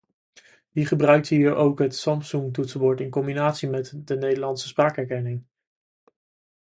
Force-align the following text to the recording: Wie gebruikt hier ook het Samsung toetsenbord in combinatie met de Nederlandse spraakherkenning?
Wie 0.73 0.85
gebruikt 0.85 1.27
hier 1.27 1.55
ook 1.55 1.79
het 1.79 1.95
Samsung 1.95 2.53
toetsenbord 2.53 3.01
in 3.01 3.09
combinatie 3.09 3.69
met 3.69 3.93
de 4.05 4.17
Nederlandse 4.17 4.67
spraakherkenning? 4.67 5.43